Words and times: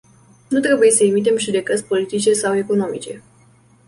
Nu 0.49 0.59
trebuie 0.59 0.91
să 0.91 1.03
emitem 1.03 1.37
judecăți 1.37 1.83
politice 1.85 2.33
sau 2.33 2.55
economice. 2.57 3.23